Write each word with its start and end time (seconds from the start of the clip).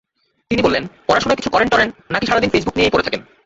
তিনি 0.51 0.61
বললেন, 0.61 0.83
পড়াশোনা 1.07 1.35
কিছু 1.35 1.49
করেন-টরেন 1.49 1.89
নাকি 2.09 2.25
সারা 2.25 2.39
দিন 2.39 2.49
ফেসবুক 2.49 2.75
নিয়ে 2.77 2.93
পড়ে 2.93 3.03
থাকেন। 3.03 3.21